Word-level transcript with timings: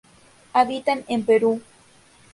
Habitan 0.53 1.05
en 1.09 1.23
Perú. 1.23 1.61